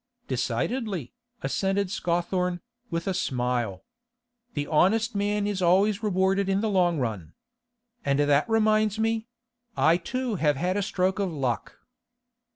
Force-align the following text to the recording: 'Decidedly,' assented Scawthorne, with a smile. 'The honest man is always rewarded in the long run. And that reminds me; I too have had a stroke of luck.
'Decidedly,' 0.27 1.13
assented 1.43 1.91
Scawthorne, 1.91 2.59
with 2.89 3.05
a 3.05 3.13
smile. 3.13 3.83
'The 4.55 4.65
honest 4.65 5.13
man 5.13 5.45
is 5.45 5.61
always 5.61 6.01
rewarded 6.01 6.49
in 6.49 6.59
the 6.59 6.69
long 6.71 6.97
run. 6.97 7.35
And 8.03 8.17
that 8.17 8.49
reminds 8.49 8.97
me; 8.97 9.27
I 9.77 9.97
too 9.97 10.37
have 10.37 10.55
had 10.55 10.75
a 10.75 10.81
stroke 10.81 11.19
of 11.19 11.31
luck. 11.31 11.77